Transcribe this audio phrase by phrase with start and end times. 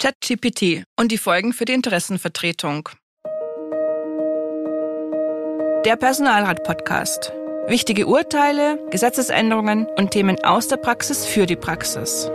[0.00, 2.88] ChatGPT und die Folgen für die Interessenvertretung.
[5.84, 7.32] Der Personalrat-Podcast.
[7.66, 12.30] Wichtige Urteile, Gesetzesänderungen und Themen aus der Praxis für die Praxis.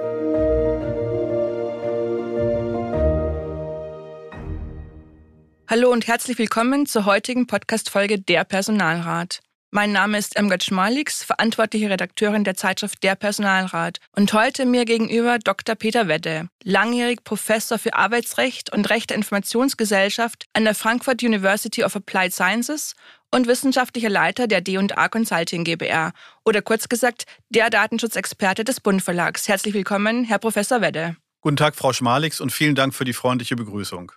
[5.69, 9.39] Hallo und herzlich willkommen zur heutigen Podcast-Folge Der Personalrat.
[9.75, 13.97] Mein Name ist Emgard Schmalix, verantwortliche Redakteurin der Zeitschrift Der Personalrat.
[14.15, 15.73] Und heute mir gegenüber Dr.
[15.73, 21.95] Peter Wedde, langjährig Professor für Arbeitsrecht und Recht der Informationsgesellschaft an der Frankfurt University of
[21.95, 22.93] Applied Sciences
[23.31, 26.13] und wissenschaftlicher Leiter der D&A Consulting GbR
[26.45, 29.47] oder kurz gesagt der Datenschutzexperte des Bund Verlags.
[29.47, 31.15] Herzlich willkommen, Herr Professor Wedde.
[31.41, 34.11] Guten Tag, Frau Schmalix, und vielen Dank für die freundliche Begrüßung.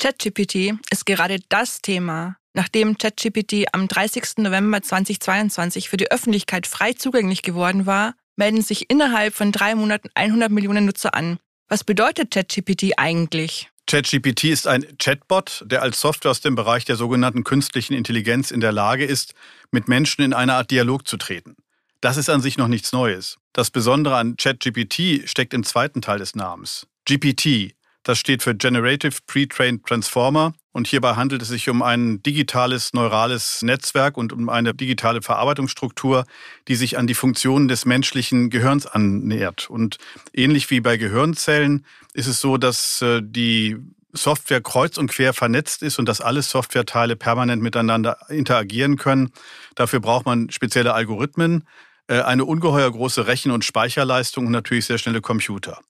[0.00, 4.38] ChatGPT ist gerade das Thema, Nachdem ChatGPT am 30.
[4.38, 10.08] November 2022 für die Öffentlichkeit frei zugänglich geworden war, melden sich innerhalb von drei Monaten
[10.16, 11.38] 100 Millionen Nutzer an.
[11.68, 13.70] Was bedeutet ChatGPT eigentlich?
[13.86, 18.58] ChatGPT ist ein Chatbot, der als Software aus dem Bereich der sogenannten künstlichen Intelligenz in
[18.58, 19.34] der Lage ist,
[19.70, 21.54] mit Menschen in eine Art Dialog zu treten.
[22.00, 23.36] Das ist an sich noch nichts Neues.
[23.52, 26.88] Das Besondere an ChatGPT steckt im zweiten Teil des Namens.
[27.04, 32.92] GPT, das steht für Generative Pre-Trained Transformer und hierbei handelt es sich um ein digitales
[32.92, 36.24] neurales Netzwerk und um eine digitale Verarbeitungsstruktur,
[36.68, 39.68] die sich an die Funktionen des menschlichen Gehirns annähert.
[39.68, 39.98] Und
[40.32, 41.84] ähnlich wie bei Gehirnzellen
[42.14, 43.76] ist es so, dass äh, die
[44.12, 49.32] Software kreuz und quer vernetzt ist und dass alle Softwareteile permanent miteinander interagieren können.
[49.74, 51.64] Dafür braucht man spezielle Algorithmen,
[52.06, 55.80] äh, eine ungeheuer große Rechen- und Speicherleistung und natürlich sehr schnelle Computer.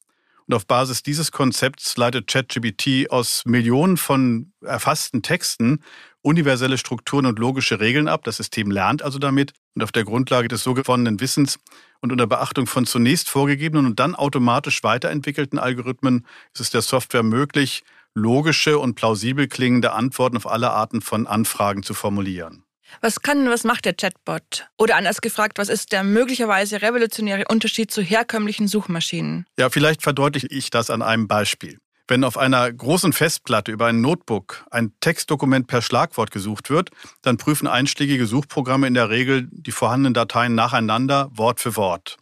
[0.49, 5.85] Und auf Basis dieses Konzepts leitet ChatGPT aus Millionen von erfassten Texten
[6.23, 8.25] universelle Strukturen und logische Regeln ab.
[8.25, 11.59] Das System lernt also damit und auf der Grundlage des so gewonnenen Wissens
[12.01, 17.23] und unter Beachtung von zunächst vorgegebenen und dann automatisch weiterentwickelten Algorithmen ist es der Software
[17.23, 22.65] möglich, logische und plausibel klingende Antworten auf alle Arten von Anfragen zu formulieren.
[23.01, 24.69] Was kann, was macht der Chatbot?
[24.77, 29.47] Oder anders gefragt, was ist der möglicherweise revolutionäre Unterschied zu herkömmlichen Suchmaschinen?
[29.59, 31.79] Ja, vielleicht verdeutliche ich das an einem Beispiel.
[32.11, 36.91] Wenn auf einer großen Festplatte über ein Notebook ein Textdokument per Schlagwort gesucht wird,
[37.21, 42.17] dann prüfen einschlägige Suchprogramme in der Regel die vorhandenen Dateien nacheinander, Wort für Wort.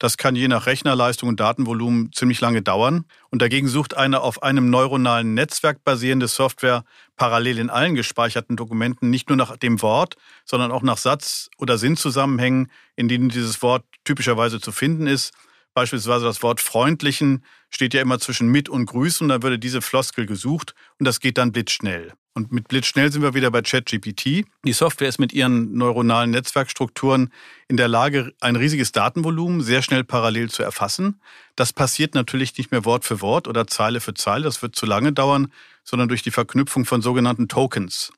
[0.00, 3.04] Das kann je nach Rechnerleistung und Datenvolumen ziemlich lange dauern.
[3.28, 6.84] Und dagegen sucht eine auf einem neuronalen Netzwerk basierende Software
[7.16, 10.16] parallel in allen gespeicherten Dokumenten nicht nur nach dem Wort,
[10.46, 15.34] sondern auch nach Satz- oder Sinnzusammenhängen, in denen dieses Wort typischerweise zu finden ist.
[15.74, 20.26] Beispielsweise das Wort freundlichen steht ja immer zwischen mit und grüßen, dann würde diese Floskel
[20.26, 22.12] gesucht und das geht dann blitzschnell.
[22.32, 24.44] Und mit blitzschnell sind wir wieder bei ChatGPT.
[24.64, 27.30] Die Software ist mit ihren neuronalen Netzwerkstrukturen
[27.68, 31.20] in der Lage, ein riesiges Datenvolumen sehr schnell parallel zu erfassen.
[31.56, 34.86] Das passiert natürlich nicht mehr Wort für Wort oder Zeile für Zeile, das wird zu
[34.86, 38.12] lange dauern, sondern durch die Verknüpfung von sogenannten Tokens.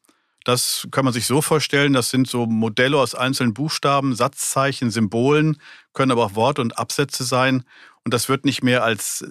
[0.45, 5.59] Das kann man sich so vorstellen, das sind so Modelle aus einzelnen Buchstaben, Satzzeichen, Symbolen,
[5.93, 7.65] können aber auch Worte und Absätze sein.
[8.05, 9.25] Und das wird nicht mehr als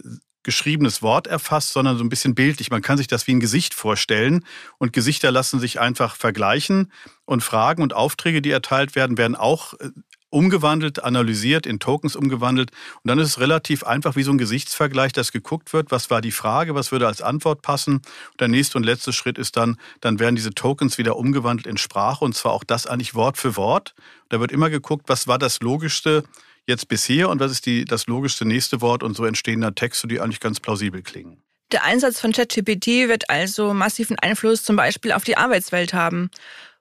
[0.44, 2.72] geschriebenes Wort erfasst, sondern so ein bisschen bildlich.
[2.72, 4.46] Man kann sich das wie ein Gesicht vorstellen
[4.80, 6.92] und Gesichter lassen sich einfach vergleichen
[7.26, 9.90] und Fragen und Aufträge, die erteilt werden, werden auch äh,
[10.32, 12.72] umgewandelt, analysiert, in Tokens umgewandelt.
[13.04, 16.22] Und dann ist es relativ einfach wie so ein Gesichtsvergleich, dass geguckt wird, was war
[16.22, 17.98] die Frage, was würde als Antwort passen.
[18.32, 21.78] Und der nächste und letzte Schritt ist dann, dann werden diese Tokens wieder umgewandelt in
[21.78, 23.94] Sprache und zwar auch das eigentlich Wort für Wort.
[24.30, 26.24] Da wird immer geguckt, was war das Logischste,
[26.68, 30.08] jetzt bisher und was ist die, das logischste nächste Wort und so entstehen da Texte,
[30.08, 31.42] die eigentlich ganz plausibel klingen.
[31.72, 36.30] Der Einsatz von ChatGPT wird also massiven Einfluss zum Beispiel auf die Arbeitswelt haben.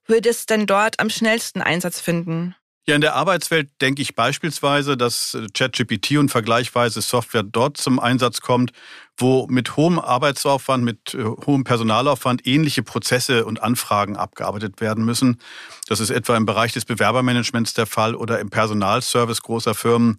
[0.06, 2.56] Würde es denn dort am schnellsten Einsatz finden?
[2.90, 8.00] Ja, in der Arbeitswelt denke ich beispielsweise, dass äh, ChatGPT und vergleichsweise Software dort zum
[8.00, 8.72] Einsatz kommt,
[9.16, 15.40] wo mit hohem Arbeitsaufwand, mit äh, hohem Personalaufwand ähnliche Prozesse und Anfragen abgearbeitet werden müssen.
[15.86, 20.16] Das ist etwa im Bereich des Bewerbermanagements der Fall oder im Personalservice großer Firmen.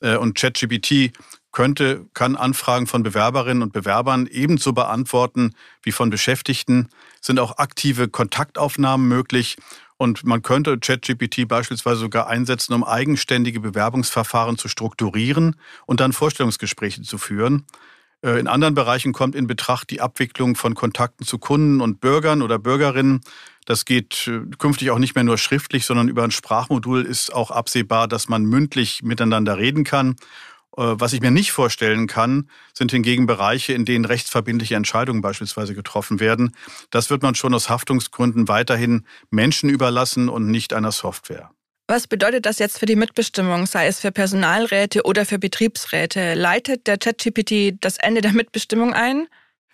[0.00, 1.10] Äh, und ChatGPT
[1.50, 6.88] könnte, kann Anfragen von Bewerberinnen und Bewerbern ebenso beantworten wie von Beschäftigten,
[7.20, 9.56] sind auch aktive Kontaktaufnahmen möglich
[10.02, 15.56] und man könnte ChatGPT beispielsweise sogar einsetzen, um eigenständige Bewerbungsverfahren zu strukturieren
[15.86, 17.64] und dann Vorstellungsgespräche zu führen.
[18.22, 22.42] Äh, in anderen Bereichen kommt in Betracht die Abwicklung von Kontakten zu Kunden und Bürgern
[22.42, 23.20] oder Bürgerinnen.
[23.64, 27.52] Das geht äh, künftig auch nicht mehr nur schriftlich, sondern über ein Sprachmodul ist auch
[27.52, 30.16] absehbar, dass man mündlich miteinander reden kann.
[30.76, 35.74] Äh, was ich mir nicht vorstellen kann, sind hingegen Bereiche, in denen rechtsverbindliche Entscheidungen beispielsweise
[35.74, 36.54] getroffen werden.
[36.90, 41.50] Das wird man schon aus Haftungsgründen weiterhin Menschen überlassen und nicht einer Software.
[41.88, 46.34] Was bedeutet das jetzt für die Mitbestimmung, sei es für Personalräte oder für Betriebsräte?
[46.34, 49.26] Leitet der ChatGPT das Ende der Mitbestimmung ein?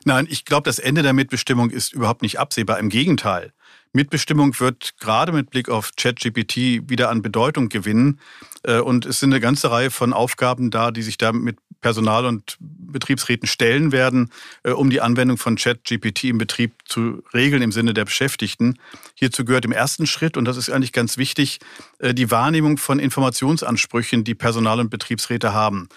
[0.05, 2.79] Nein, ich glaube, das Ende der Mitbestimmung ist überhaupt nicht absehbar.
[2.79, 3.53] Im Gegenteil.
[3.93, 8.21] Mitbestimmung wird gerade mit Blick auf ChatGPT wieder an Bedeutung gewinnen.
[8.63, 12.27] Äh, und es sind eine ganze Reihe von Aufgaben da, die sich da mit Personal-
[12.27, 14.31] und Betriebsräten stellen werden,
[14.65, 18.79] äh, um die Anwendung von ChatGPT im Betrieb zu regeln im Sinne der Beschäftigten.
[19.15, 21.61] Hierzu gehört im ersten Schritt, und das ist eigentlich ganz wichtig,
[21.99, 25.89] äh, die Wahrnehmung von Informationsansprüchen, die Personal- und Betriebsräte haben.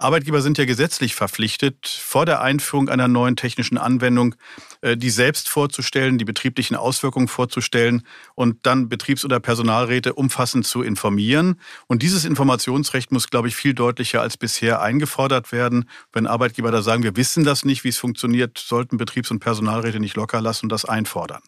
[0.00, 4.34] Arbeitgeber sind ja gesetzlich verpflichtet, vor der Einführung einer neuen technischen Anwendung
[4.80, 10.82] äh, die selbst vorzustellen, die betrieblichen Auswirkungen vorzustellen und dann Betriebs- oder Personalräte umfassend zu
[10.82, 11.60] informieren.
[11.86, 15.88] Und dieses Informationsrecht muss, glaube ich, viel deutlicher als bisher eingefordert werden.
[16.12, 20.00] Wenn Arbeitgeber da sagen, wir wissen das nicht, wie es funktioniert, sollten Betriebs- und Personalräte
[20.00, 21.42] nicht locker lassen und das einfordern.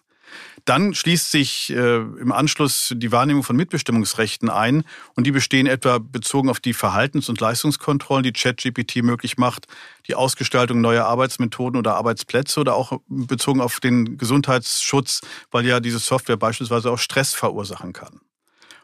[0.65, 4.85] Dann schließt sich äh, im Anschluss die Wahrnehmung von Mitbestimmungsrechten ein
[5.15, 9.67] und die bestehen etwa bezogen auf die Verhaltens- und Leistungskontrollen, die ChatGPT möglich macht,
[10.07, 15.21] die Ausgestaltung neuer Arbeitsmethoden oder Arbeitsplätze oder auch bezogen auf den Gesundheitsschutz,
[15.51, 18.21] weil ja diese Software beispielsweise auch Stress verursachen kann.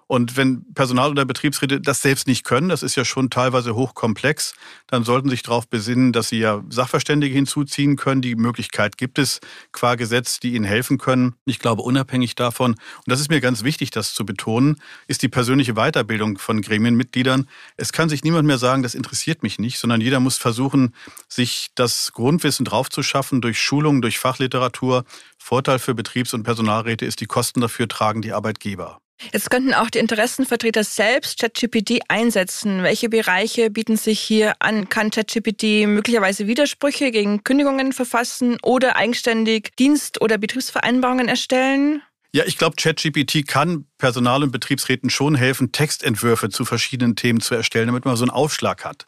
[0.08, 4.55] Und wenn Personal- oder Betriebsräte das selbst nicht können, das ist ja schon teilweise hochkomplex,
[4.87, 8.22] dann sollten sie sich darauf besinnen, dass sie ja Sachverständige hinzuziehen können.
[8.22, 9.40] Die Möglichkeit gibt es
[9.70, 11.34] qua Gesetz, die ihnen helfen können.
[11.44, 14.76] Ich glaube, unabhängig davon, und das ist mir ganz wichtig, das zu betonen,
[15.08, 17.46] ist die persönliche Weiterbildung von Gremienmitgliedern.
[17.76, 20.94] Es kann sich niemand mehr sagen, das interessiert mich nicht, sondern jeder muss versuchen,
[21.28, 25.05] sich das Grundwissen draufzuschaffen durch Schulungen, durch Fachliteratur.
[25.37, 29.02] Vorteil für Betriebs- und Personalräte ist, die Kosten dafür tragen die Arbeitgeber.
[29.32, 32.82] Jetzt könnten auch die Interessenvertreter selbst ChatGPT einsetzen.
[32.82, 34.88] Welche Bereiche bieten sich hier an?
[34.88, 42.03] Kann ChatGPT möglicherweise Widersprüche gegen Kündigungen verfassen oder eigenständig Dienst- oder Betriebsvereinbarungen erstellen?
[42.32, 47.55] Ja, ich glaube, ChatGPT kann Personal- und Betriebsräten schon helfen, Textentwürfe zu verschiedenen Themen zu
[47.55, 49.06] erstellen, damit man so einen Aufschlag hat.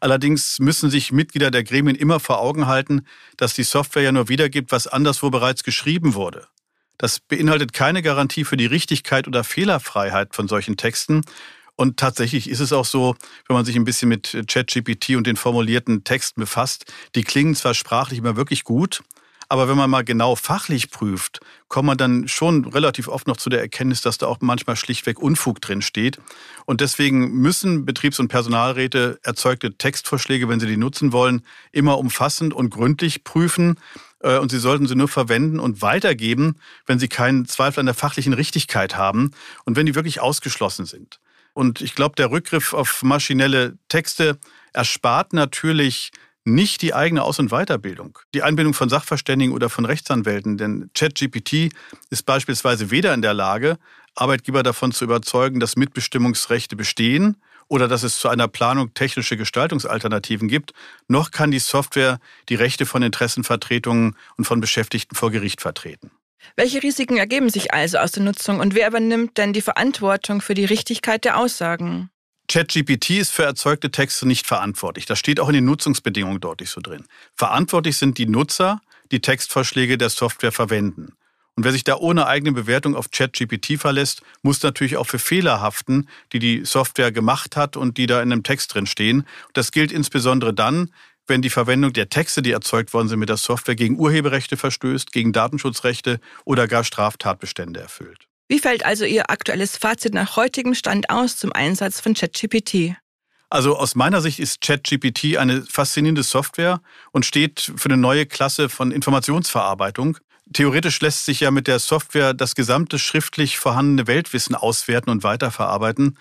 [0.00, 3.06] Allerdings müssen sich Mitglieder der Gremien immer vor Augen halten,
[3.36, 6.46] dass die Software ja nur wiedergibt, was anderswo bereits geschrieben wurde.
[6.98, 11.22] Das beinhaltet keine Garantie für die Richtigkeit oder Fehlerfreiheit von solchen Texten.
[11.76, 13.16] Und tatsächlich ist es auch so,
[13.48, 17.74] wenn man sich ein bisschen mit ChatGPT und den formulierten Texten befasst, die klingen zwar
[17.74, 19.02] sprachlich immer wirklich gut,
[19.48, 23.48] aber wenn man mal genau fachlich prüft, kommt man dann schon relativ oft noch zu
[23.48, 26.18] der Erkenntnis, dass da auch manchmal schlichtweg Unfug drin steht.
[26.64, 32.54] Und deswegen müssen Betriebs- und Personalräte erzeugte Textvorschläge, wenn sie die nutzen wollen, immer umfassend
[32.54, 33.78] und gründlich prüfen.
[34.20, 37.94] Äh, und sie sollten sie nur verwenden und weitergeben, wenn sie keinen Zweifel an der
[37.94, 39.30] fachlichen Richtigkeit haben
[39.64, 41.20] und wenn die wirklich ausgeschlossen sind.
[41.52, 44.38] Und ich glaube, der Rückgriff auf maschinelle Texte
[44.74, 46.10] erspart natürlich
[46.44, 50.58] nicht die eigene Aus- und Weiterbildung, die Einbindung von Sachverständigen oder von Rechtsanwälten.
[50.58, 51.72] Denn ChatGPT
[52.10, 53.78] ist beispielsweise weder in der Lage,
[54.14, 57.36] Arbeitgeber davon zu überzeugen, dass Mitbestimmungsrechte bestehen
[57.68, 60.72] oder dass es zu einer Planung technische Gestaltungsalternativen gibt,
[61.08, 62.18] noch kann die Software
[62.48, 66.10] die Rechte von Interessenvertretungen und von Beschäftigten vor Gericht vertreten.
[66.54, 70.54] Welche Risiken ergeben sich also aus der Nutzung und wer übernimmt denn die Verantwortung für
[70.54, 72.10] die Richtigkeit der Aussagen?
[72.48, 75.06] ChatGPT ist für erzeugte Texte nicht verantwortlich.
[75.06, 77.04] Das steht auch in den Nutzungsbedingungen deutlich so drin.
[77.34, 78.80] Verantwortlich sind die Nutzer,
[79.10, 81.15] die Textvorschläge der Software verwenden.
[81.56, 85.60] Und wer sich da ohne eigene Bewertung auf ChatGPT verlässt, muss natürlich auch für Fehler
[85.62, 89.26] haften, die die Software gemacht hat und die da in einem Text drin stehen.
[89.54, 90.92] Das gilt insbesondere dann,
[91.26, 95.12] wenn die Verwendung der Texte, die erzeugt worden sind mit der Software, gegen Urheberrechte verstößt,
[95.12, 98.28] gegen Datenschutzrechte oder gar Straftatbestände erfüllt.
[98.48, 102.94] Wie fällt also Ihr aktuelles Fazit nach heutigem Stand aus zum Einsatz von ChatGPT?
[103.48, 106.80] Also aus meiner Sicht ist ChatGPT eine faszinierende Software
[107.12, 110.18] und steht für eine neue Klasse von Informationsverarbeitung.
[110.52, 116.16] Theoretisch lässt sich ja mit der Software das gesamte schriftlich vorhandene Weltwissen auswerten und weiterverarbeiten.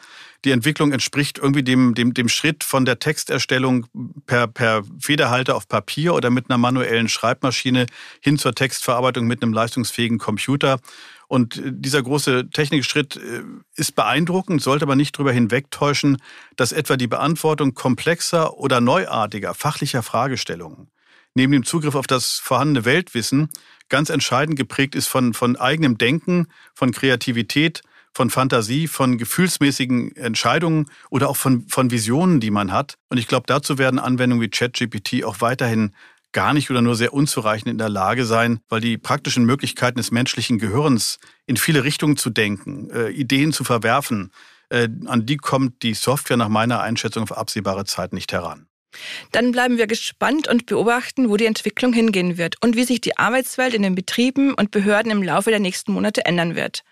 [0.46, 3.86] Die Entwicklung entspricht irgendwie dem, dem, dem Schritt von der Texterstellung
[4.26, 7.86] per, per Federhalter auf Papier oder mit einer manuellen Schreibmaschine
[8.20, 10.80] hin zur Textverarbeitung mit einem leistungsfähigen Computer.
[11.28, 13.44] Und dieser große Technikschritt äh,
[13.76, 16.18] ist beeindruckend, sollte aber nicht darüber hinwegtäuschen,
[16.56, 20.90] dass etwa die Beantwortung komplexer oder neuartiger fachlicher Fragestellungen
[21.36, 23.50] neben dem Zugriff auf das vorhandene Weltwissen
[23.90, 27.82] ganz entscheidend geprägt ist von, von eigenem Denken, von Kreativität,
[28.14, 32.96] von Fantasie, von gefühlsmäßigen Entscheidungen oder auch von, von Visionen, die man hat.
[33.10, 35.94] Und ich glaube, dazu werden Anwendungen wie ChatGPT auch weiterhin
[36.32, 40.12] gar nicht oder nur sehr unzureichend in der Lage sein, weil die praktischen Möglichkeiten des
[40.12, 44.32] menschlichen Gehirns in viele Richtungen zu denken, äh, Ideen zu verwerfen,
[44.70, 48.68] äh, an die kommt die Software nach meiner Einschätzung auf absehbare Zeit nicht heran.
[49.32, 53.18] Dann bleiben wir gespannt und beobachten, wo die Entwicklung hingehen wird und wie sich die
[53.18, 56.84] Arbeitswelt in den Betrieben und Behörden im Laufe der nächsten Monate ändern wird.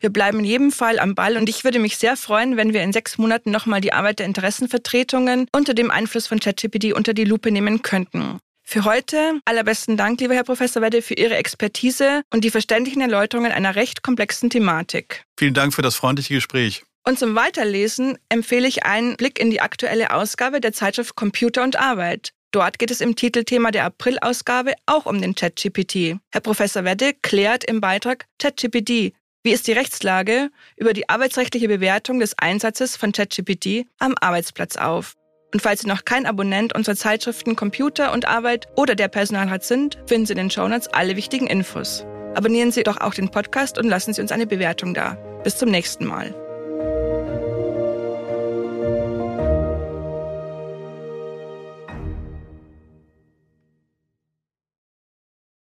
[0.00, 2.82] Wir bleiben in jedem Fall am Ball und ich würde mich sehr freuen, wenn wir
[2.82, 7.24] in sechs Monaten nochmal die Arbeit der Interessenvertretungen unter dem Einfluss von ChatGPT unter die
[7.24, 8.38] Lupe nehmen könnten.
[8.66, 13.52] Für heute allerbesten Dank, lieber Herr Professor Wedde, für Ihre Expertise und die verständlichen Erläuterungen
[13.52, 15.24] einer recht komplexen Thematik.
[15.38, 16.82] Vielen Dank für das freundliche Gespräch.
[17.06, 21.78] Und zum Weiterlesen empfehle ich einen Blick in die aktuelle Ausgabe der Zeitschrift Computer und
[21.78, 22.32] Arbeit.
[22.50, 26.16] Dort geht es im Titelthema der April-Ausgabe auch um den ChatGPT.
[26.32, 29.12] Herr Professor Wedde klärt im Beitrag ChatGPT.
[29.42, 35.14] Wie ist die Rechtslage über die arbeitsrechtliche Bewertung des Einsatzes von ChatGPT am Arbeitsplatz auf?
[35.52, 39.98] Und falls Sie noch kein Abonnent unserer Zeitschriften Computer und Arbeit oder der Personalrat sind,
[40.06, 42.06] finden Sie in den Shownotes alle wichtigen Infos.
[42.34, 45.14] Abonnieren Sie doch auch den Podcast und lassen Sie uns eine Bewertung da.
[45.44, 46.34] Bis zum nächsten Mal.